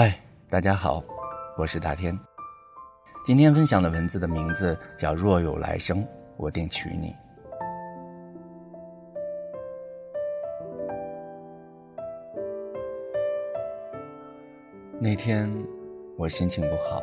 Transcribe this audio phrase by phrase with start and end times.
[0.00, 0.14] 嗨，
[0.48, 1.02] 大家好，
[1.56, 2.16] 我是大天。
[3.26, 7.08] 今天分享的文字的名字叫《若有来生，我定娶你》。
[15.00, 15.52] 那天
[16.16, 17.02] 我心情不好，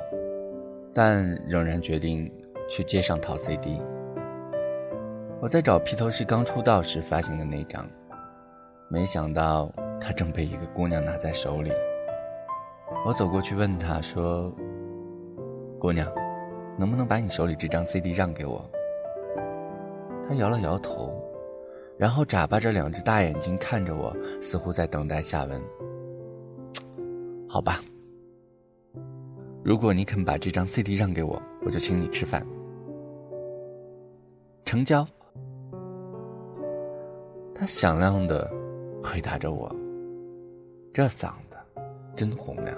[0.93, 2.31] 但仍然决定
[2.69, 3.81] 去街上淘 CD。
[5.41, 7.85] 我在找披头士刚出道时发行的那张，
[8.87, 9.69] 没想到
[9.99, 11.73] 他正被一个姑娘拿在手里。
[13.05, 14.51] 我走过去问他说
[15.77, 16.11] ：“姑娘，
[16.75, 18.67] 能不能把你手里这张 CD 让给我？”
[20.27, 21.13] 他摇了摇头，
[21.99, 25.61] 然后眨巴着两只大眼睛看着我，似乎在等待下文。
[27.47, 27.75] 好吧，
[29.63, 32.43] 如果你肯把这张 CD 让给我，我就请你吃饭。
[34.65, 35.05] 成交。
[37.53, 38.51] 他响亮的
[38.99, 39.71] 回答着我，
[40.91, 41.57] 这嗓子
[42.15, 42.75] 真洪亮。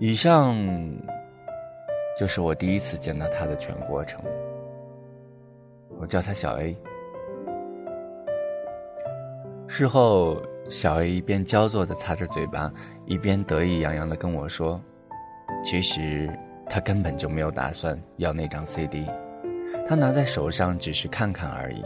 [0.00, 0.56] 以上
[2.16, 4.18] 就是我第一次见到他的全过程。
[5.98, 6.74] 我叫他小 A。
[9.68, 12.72] 事后，小 A 一边焦作的擦着嘴巴，
[13.04, 14.80] 一边得意洋洋的跟我说
[15.62, 16.30] ：“其实
[16.66, 19.06] 他根本就没有打算要那张 CD。”
[19.86, 21.84] 他拿在手上只是看看而已。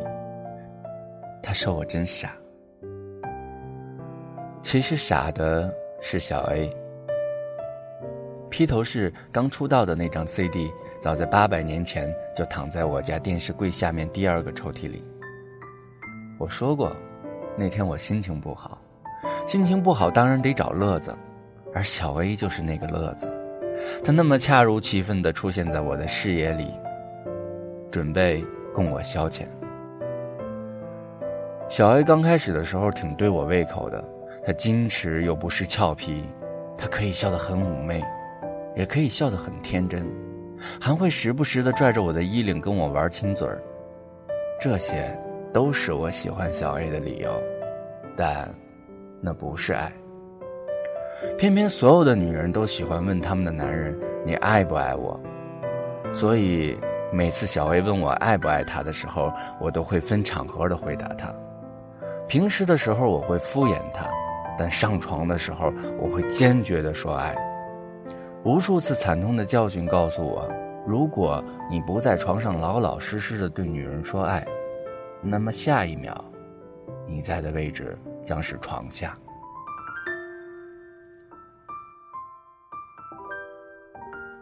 [1.42, 2.32] 他说我真傻。
[4.62, 5.68] 其实傻的
[6.00, 6.83] 是小 A。
[8.56, 15.04] 披头士刚出道的那张 CD，早在八百年前就躺在我家电视柜下面第二个抽屉里。
[16.38, 16.96] 我说过，
[17.56, 18.80] 那天我心情不好，
[19.44, 21.12] 心情不好当然得找乐子，
[21.74, 23.28] 而小 A 就是那个乐子。
[24.04, 26.72] 他那么恰如其分地出现在我的视野里。
[27.90, 29.46] 准备供我消遣。
[31.68, 34.04] 小 A 刚开始的时候挺对我胃口的，
[34.46, 36.22] 他矜持又不失俏皮，
[36.78, 38.00] 他可以笑得很妩媚，
[38.74, 40.06] 也可以笑得很天真，
[40.80, 43.62] 还会时不时地拽着我的衣领跟我玩亲嘴儿。
[44.60, 45.16] 这些
[45.52, 47.30] 都是我喜欢小 A 的理由，
[48.16, 48.52] 但
[49.20, 49.92] 那不是爱。
[51.38, 55.20] 偏偏所有的女人都喜欢问他们的男人：“你爱不爱我？”
[56.12, 56.76] 所以。
[57.12, 61.32] 每次小 A 问我爱不爱他的时候，我都会分场合的回答他。
[62.26, 64.10] 平时的时候我会敷衍他，
[64.58, 67.36] 但上床的时候我会坚决的说爱。
[68.44, 70.46] 无数次惨痛的教训告诉我，
[70.86, 74.46] 如果你不在床上老老实实的对女人说爱，
[75.22, 76.14] 那么下一秒，
[77.06, 79.16] 你在的位置将是床下。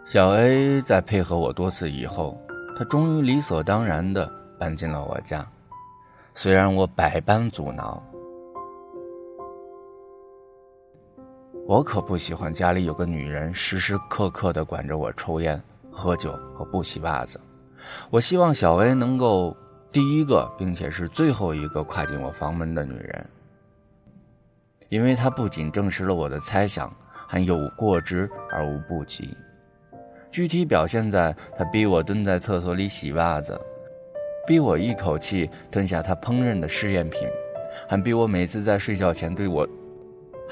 [0.05, 2.37] 小 A 在配合我多次以后。
[2.75, 5.47] 他终于理所当然的搬进了我家，
[6.35, 8.03] 虽然我百般阻挠。
[11.65, 17.41] 我可不喜欢家里有个女人时时刻刻地管着我抽烟、喝酒和不洗袜子。
[18.11, 19.57] 我希望小 A 能够
[19.93, 23.27] 第一个，并且是最后一个跨进我房门的女人，
[24.89, 26.93] 因为她不仅证实了我的猜想，
[27.29, 29.37] 还有过之而无不及。
[30.33, 33.59] 具体表现在她逼我蹲在厕所里洗袜子，
[34.47, 37.29] 逼我一口气吞下她烹饪的试验品，
[37.89, 39.67] 还逼我每次在睡觉前对我，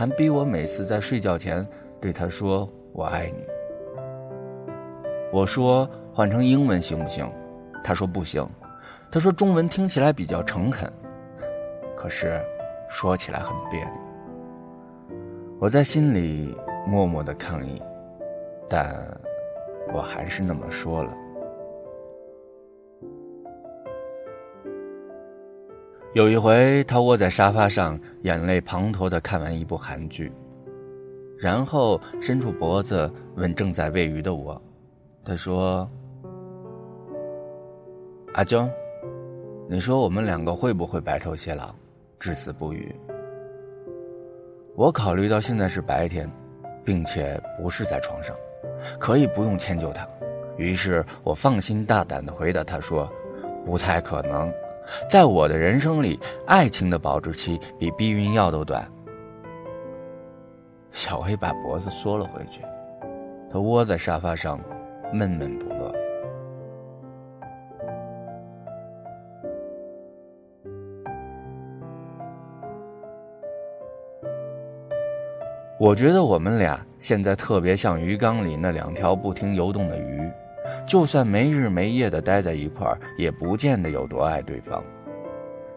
[0.00, 1.68] 还逼我每次在睡觉前
[2.00, 3.44] 对他说“我爱你”。
[5.30, 7.30] 我说换成英文行不行？
[7.84, 8.48] 他说不行，
[9.12, 10.90] 他说中文听起来比较诚恳，
[11.94, 12.40] 可是
[12.88, 13.92] 说起来很别扭。
[15.58, 16.56] 我在心里
[16.86, 17.82] 默默的抗议，
[18.70, 18.96] 但。
[19.92, 21.14] 我还是那么说了。
[26.12, 30.32] 有一回，他窝在沙发上，眼泪滂沱的看完一部韩剧，
[31.38, 34.60] 然后伸出脖子问正在喂鱼的我
[35.24, 35.88] ：“他说，
[38.34, 38.68] 阿娇，
[39.68, 41.72] 你说我们两个会不会白头偕老，
[42.18, 42.92] 至死不渝？”
[44.74, 46.28] 我考虑到现在是白天，
[46.84, 48.34] 并且不是在床上。
[48.98, 50.08] 可以不用迁就他，
[50.56, 53.08] 于是我放心大胆地回答他说
[53.64, 54.52] ：“不太可能，
[55.08, 58.86] 在我的人生里，爱情的保质期比避孕药都短。”
[60.92, 62.62] 小黑把脖子缩了回去，
[63.50, 64.58] 他窝在沙发上，
[65.12, 65.94] 闷闷不乐。
[75.78, 80.30] 我觉得我们俩现在特别像鱼缸里那两条不停游动的鱼，
[80.86, 84.82] 就算没日没夜的待在一块儿，也不见得有多爱对方。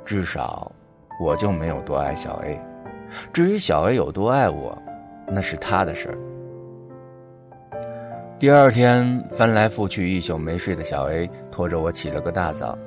[0.05, 0.71] 至少，
[1.19, 2.59] 我就没有多爱小 A。
[3.31, 4.77] 至于小 A 有多爱我，
[5.27, 6.17] 那是他的事儿。
[8.39, 12.77] 第二天翻来覆去一宿没睡的小 A 拖着我起了个大早，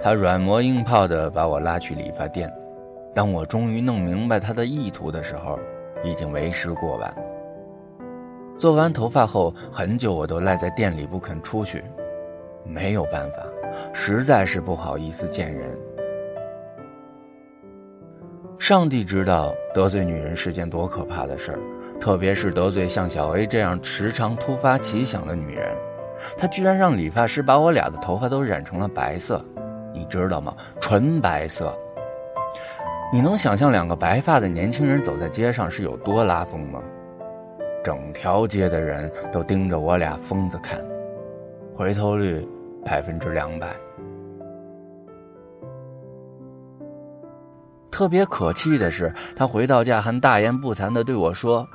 [0.00, 2.50] 他软磨硬泡的把我拉去理发店。
[3.14, 5.58] 当我终于弄明白他的意图的时候，
[6.02, 7.14] 已经为时过晚。
[8.62, 11.82] 做完头发后，很久我都赖在店里不肯出去，
[12.64, 13.38] 没有办法，
[13.92, 15.76] 实在是不好意思见人。
[18.60, 21.58] 上帝知道得罪女人是件多可怕的事儿，
[21.98, 25.76] 特别是得罪像小 A 这样时常突发奇想的女人。
[26.38, 29.44] 她居然让理发师把我俩的头发都染成了白色，
[29.92, 30.54] 你知道吗？
[30.80, 31.76] 纯白色。
[33.12, 36.80] 你能想象两个白发的年轻人走在街上是有多拉风吗？
[37.82, 40.80] 整条街的人都盯着我俩疯子看，
[41.74, 42.46] 回头率
[42.84, 43.74] 百分之两百。
[47.90, 51.66] 特别可气的是，他回到家还大言不惭的对我说：“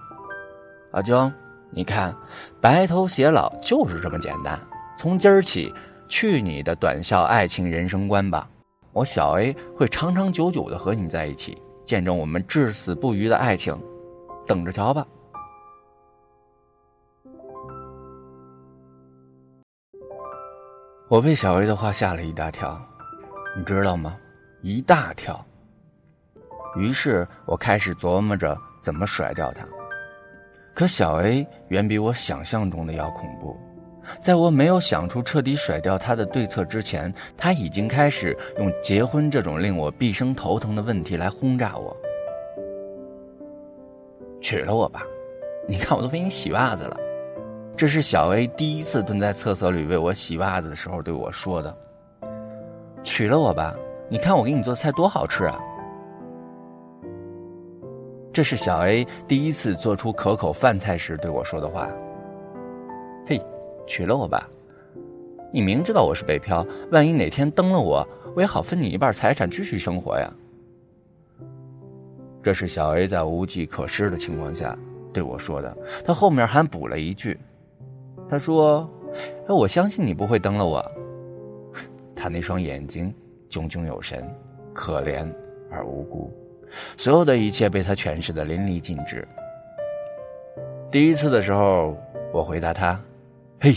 [0.91, 1.31] 阿娇，
[1.69, 2.15] 你看，
[2.59, 4.59] 白头偕老就是这么简单。
[4.97, 5.71] 从今儿起，
[6.07, 8.49] 去你的短效爱情人生观吧！
[8.93, 13.79] 我小 A 会长长久久的和你在一起，见证我们至死不渝的爱情，
[14.47, 15.05] 等着瞧吧。”
[21.09, 22.77] 我被小 A 的话吓了一大跳，
[23.57, 24.17] 你知道吗？
[24.61, 25.45] 一大跳。
[26.75, 29.65] 于是我开始琢磨着怎么甩掉他。
[30.73, 33.57] 可小 A 远比我想象中的要恐怖，
[34.21, 41.95] 在我没有想出彻底甩掉他的对策之前，他已经开始用结婚这种令我毕生头疼的问题来轰炸我。
[44.41, 45.03] 娶了我吧，
[45.69, 46.97] 你看我都为你洗袜子了。
[47.77, 51.77] 这是小 A 第一次蹲在厕所里为我洗袜子的时候对我说的。
[53.03, 53.75] 娶了我吧，
[54.09, 55.59] 你看我给你做菜多好吃啊！
[58.33, 61.87] 这是小 A 第一次做出可口饭菜时对我说的话。
[63.27, 63.39] 嘿，
[63.85, 64.49] 娶了我吧，
[65.53, 70.27] 你明知道我是北漂，万一哪天蹬了我，我也好分你一半财产继续生活呀。
[72.41, 74.75] 这是小 A 在无计可施的情况下
[75.13, 77.39] 对我说的，他后面还补了一句。
[78.29, 78.89] 他说
[79.47, 80.83] ：“哎，我相信你不会蹬了我。
[82.15, 83.13] ”他那双眼睛
[83.49, 84.29] 炯炯有神，
[84.73, 85.25] 可怜
[85.71, 86.31] 而无辜，
[86.97, 89.25] 所有的一切被他诠释的淋漓尽致。
[90.91, 91.95] 第一次的时候，
[92.33, 92.99] 我回答他
[93.61, 93.73] ：“嘿，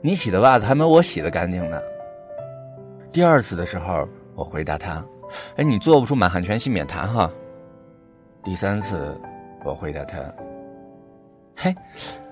[0.00, 1.80] 你洗的袜子还没我洗的干净呢。”
[3.12, 5.04] 第二次的时候，我回答他
[5.56, 7.30] ：“哎，你做不出满汉全席免谈哈。”
[8.42, 9.16] 第三次，
[9.64, 10.18] 我回答他
[11.54, 11.74] ：“嘿，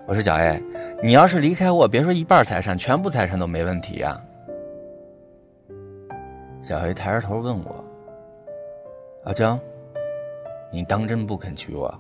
[0.06, 0.60] 我说小 A。”
[1.00, 4.20] 你要是离开我，别说一半财产，全部财产都没问题呀。
[6.60, 7.84] 小黑抬着头问我
[9.24, 9.58] ：“阿江，
[10.72, 11.92] 你当真不肯娶我？”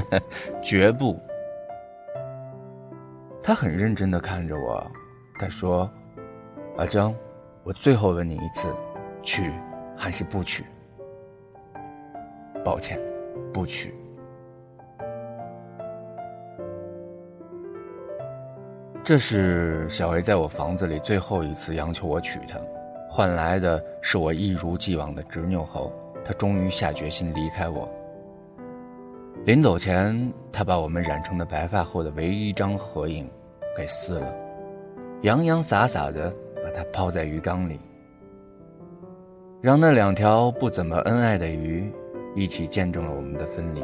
[0.62, 1.20] 绝不。
[3.42, 4.90] 他很认真的看着我，
[5.38, 5.88] 他说
[6.78, 7.14] ：“阿江，
[7.62, 8.74] 我最后问你一次，
[9.22, 9.52] 娶
[9.94, 10.64] 还是不娶？”
[12.64, 12.98] 抱歉，
[13.52, 13.94] 不娶。
[19.04, 22.58] 这是小 A 在我房子里最后一次央求我娶她，
[23.06, 25.92] 换来的是我一如既往的执拗后，
[26.24, 27.86] 他终于下决心离开我。
[29.44, 33.30] 临走前，他把我们染成的白发后的唯一一张合影
[33.76, 34.34] 给撕了，
[35.20, 36.32] 洋洋洒洒的
[36.64, 37.78] 把它抛在鱼缸里，
[39.60, 41.92] 让那两条不怎么恩爱的鱼
[42.34, 43.82] 一起见证了我们的分离。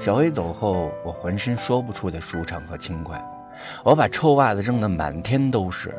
[0.00, 3.24] 小 A 走后，我浑身说不出的舒畅和轻快。
[3.84, 5.94] 我把臭袜子扔得满天都是，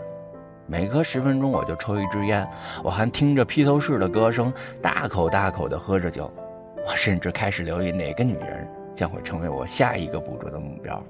[0.66, 2.48] 每隔十分钟我就抽一支烟，
[2.84, 4.52] 我还听着披头士的歌声，
[4.82, 6.32] 大口大口地喝着酒。
[6.86, 11.02] 我甚至开始留意哪个女人将会成为我下一个捕捉的目标。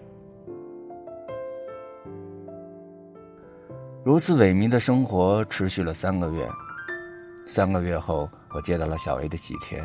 [4.04, 6.48] 如此萎靡的生活持续了三个月，
[7.48, 9.84] 三个月后，我接到了小 A 的喜帖。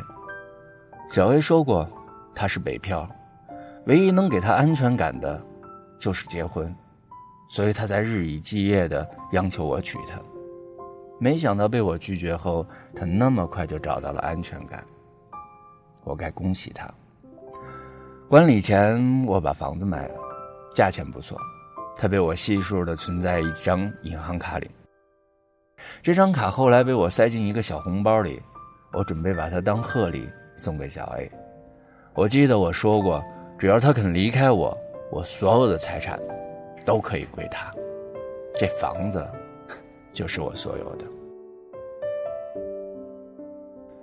[1.09, 1.89] 小 A 说过，
[2.35, 3.09] 他是北漂，
[3.85, 5.41] 唯一能给他安全感的。
[5.99, 6.73] 就是结婚，
[7.49, 10.19] 所以他在日以继夜的央求我娶她。
[11.19, 12.65] 没想到被我拒绝后，
[12.95, 14.83] 他那么快就找到了安全感。
[16.05, 16.89] 我该恭喜他。
[18.29, 20.15] 婚礼前，我把房子卖了，
[20.73, 21.37] 价钱不错，
[21.97, 24.71] 他被我细数的存在一张银行卡里。
[26.01, 28.41] 这张卡后来被我塞进一个小红包里，
[28.93, 31.29] 我准备把它当贺礼送给小 A。
[32.13, 33.23] 我记得我说过，
[33.57, 34.77] 只要他肯离开我。
[35.11, 36.19] 我所有的财产
[36.85, 37.73] 都可以归他，
[38.53, 39.25] 这房子
[40.13, 41.05] 就是我所有的。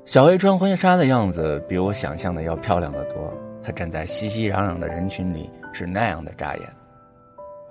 [0.04, 3.32] 小 A 穿婚纱的样子比我想象的要漂亮的多。
[3.62, 6.62] 她站在熙熙攘攘的人群里是那样的扎眼。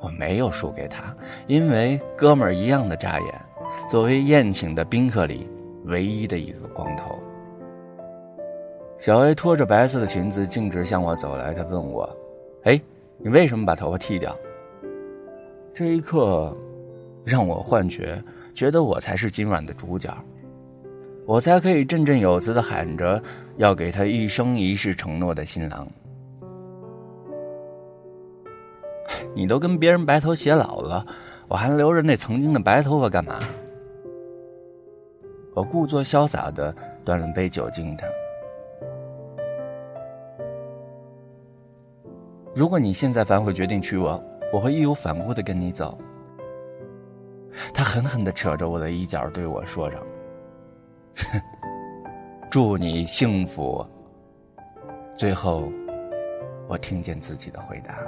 [0.02, 1.16] 我没有输给她，
[1.48, 3.42] 因为哥们儿一样的扎眼。
[3.90, 5.50] 作为宴请的宾客里
[5.86, 7.18] 唯一的一个光头，
[8.98, 11.54] 小 A 拖着白色的裙子径直向我走来。
[11.54, 12.10] 她问我
[12.64, 12.80] ：“哎，
[13.18, 14.36] 你为什么把头发剃掉？”
[15.74, 16.56] 这一刻，
[17.26, 20.16] 让我幻觉，觉得我才是今晚的主角。
[21.26, 23.22] 我才可以振振有词的喊着
[23.58, 25.88] 要给他一生一世承诺的新郎。
[29.36, 31.06] 你都跟别人白头偕老了，
[31.48, 33.40] 我还留着那曾经的白头发干嘛？
[35.54, 38.06] 我故作潇洒的端了杯酒敬他。
[42.56, 45.98] 如果你现在反悔决定娶我，我会义无反顾的跟你走。
[47.74, 50.02] 他狠狠的扯着我的衣角对我说着。
[52.50, 53.86] 祝你幸福。
[55.18, 55.70] 最后，
[56.70, 58.00] 我听见自己的回答。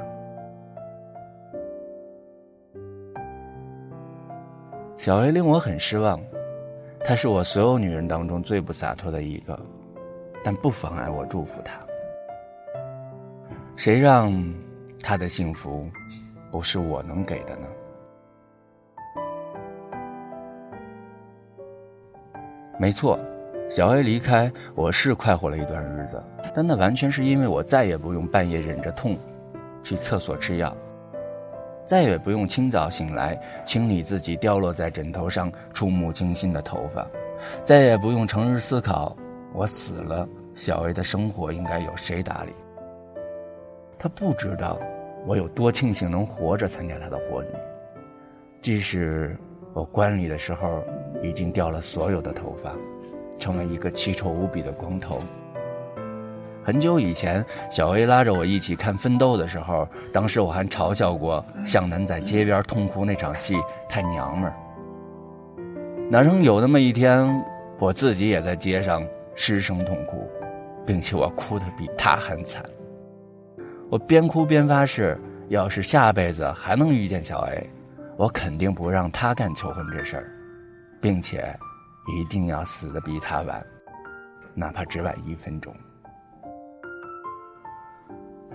[4.98, 6.22] 小 A 令我很失望，
[7.04, 9.60] 她是我所有女人当中最不洒脱的一个，
[10.42, 11.87] 但不妨碍我祝福她。
[13.78, 14.34] 谁让
[15.04, 15.88] 他的幸福
[16.52, 17.68] 不是我能给的呢？
[22.80, 23.20] 没错，
[23.70, 26.22] 小 A 离开我是快活了一段日子，
[26.56, 29.16] 但那完全是因为我再也不用半夜忍着痛
[29.84, 30.76] 去厕所吃药，
[31.86, 37.08] 再也不用清早醒来清理自己掉落在枕头上触目惊心的头发，
[37.64, 39.16] 再也不用成日思考
[39.54, 42.52] 我死了小 A 的生活应该由谁打理。
[44.00, 44.80] 他不知道
[45.26, 47.50] 我有多庆幸能活着参加他的婚礼，
[48.62, 49.38] 即使。
[49.74, 50.84] 我观礼的时候，
[51.22, 52.74] 已经掉了所有的头发，
[53.38, 55.20] 成了一个奇丑无比的光头。
[56.64, 63.56] 很久以前，小 A 拉着我一起看《奋斗》的时候，当时我还嘲笑过向南在街边痛哭那场戏
[63.88, 64.56] 太娘们儿。
[66.10, 67.28] 哪成有那么一天，
[67.78, 70.28] 我自己也在街上失声痛哭，
[70.88, 72.66] 并且我哭得比他还惨。
[73.90, 75.18] 我边哭边发誓，
[75.50, 77.70] 要是下辈子还能遇见小 A。
[78.18, 80.32] 我肯定不让他干求婚这事儿，
[81.00, 81.58] 并且
[82.08, 83.66] 一定要死的比他晚，
[84.54, 85.74] 哪怕只晚一分钟。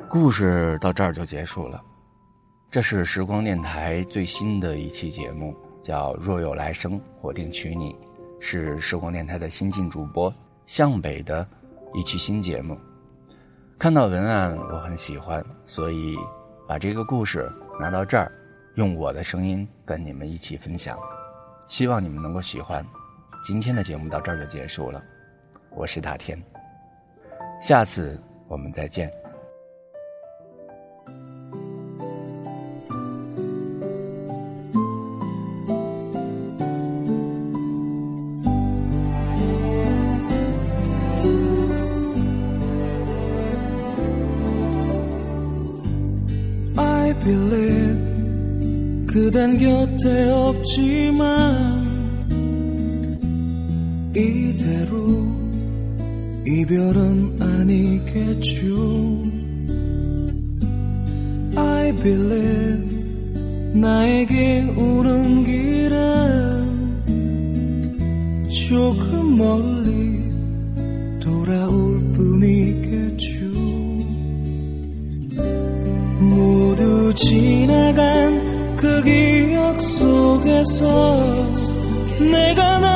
[0.08, 1.80] 故事到这儿就结束了。
[2.70, 7.92] 这是时光电台最新的一期节目，叫《若有来生，我定娶你》，
[8.40, 10.32] 是时光电台的新晋主播
[10.66, 11.46] 向北的
[11.94, 12.76] 一期新节目。
[13.82, 16.16] 看到文案我很喜欢，所以
[16.68, 18.30] 把这个故事拿到这儿。
[18.76, 20.96] 用我的声音跟你们一起分享，
[21.66, 22.86] 希望你们能够喜欢。
[23.44, 25.02] 今天的节目到这儿就结束了，
[25.70, 26.40] 我是大天，
[27.60, 29.12] 下次我们再见。
[47.18, 48.12] Believe
[49.06, 51.82] 그댄 곁에 없지만
[54.14, 55.26] 이대로
[56.46, 59.22] 이별은 아니겠죠.
[61.56, 62.92] I believe
[63.74, 66.62] 나에게 오는 길은
[68.50, 70.22] 조금 멀리
[71.20, 72.81] 돌아올 뿐이
[77.14, 81.16] 지나간 그 기억 속에서
[82.18, 82.91] 내가 나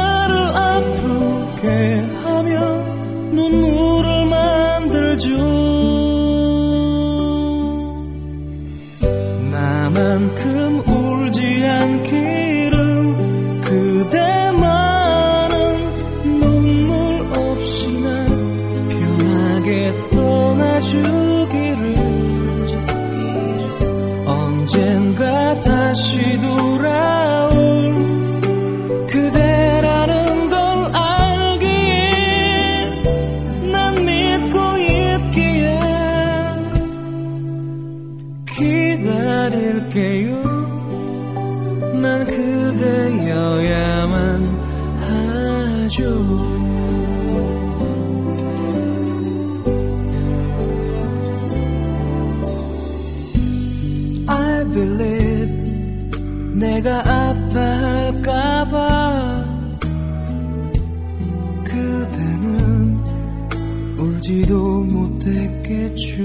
[64.56, 66.22] 도 못했겠죠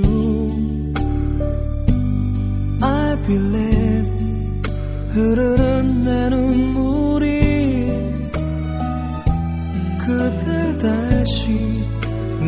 [2.82, 4.10] I believe
[5.10, 7.28] 흐르는 내 눈물이
[10.00, 11.60] 그댈 다시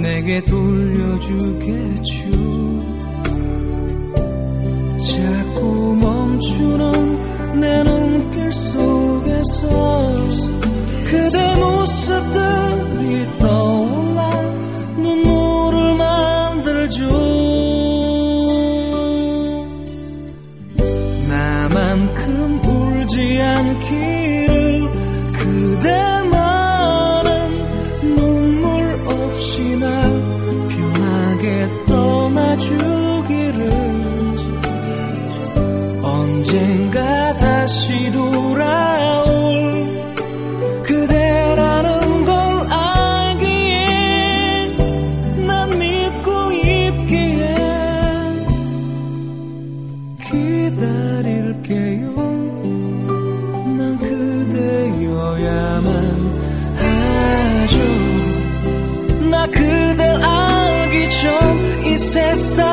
[0.01, 2.13] 내게 돌려주겠죠
[5.11, 9.67] 자꾸 멈추는 내 눈길 속에서
[11.09, 12.22] 그대 모습
[62.13, 62.72] cessar.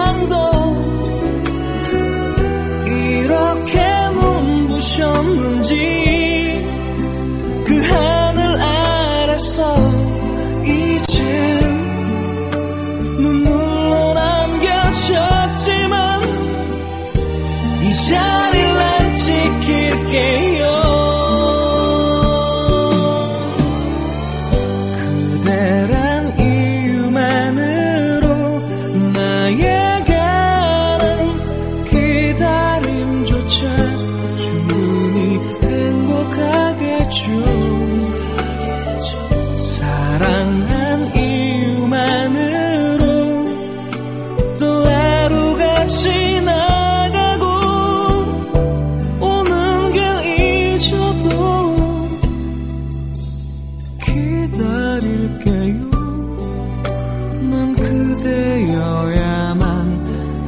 [57.41, 59.61] 난 그대여야만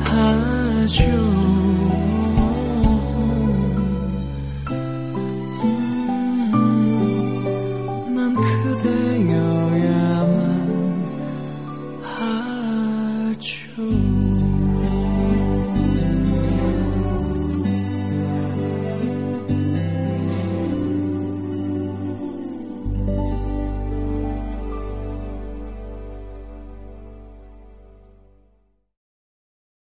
[0.04, 1.51] 하죠.